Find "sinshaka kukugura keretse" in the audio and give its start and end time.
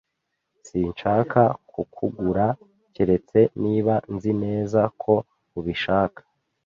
0.67-3.39